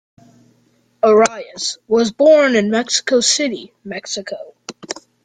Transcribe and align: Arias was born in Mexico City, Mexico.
Arias 1.03 1.77
was 1.87 2.11
born 2.11 2.55
in 2.55 2.71
Mexico 2.71 3.19
City, 3.19 3.71
Mexico. 3.83 4.55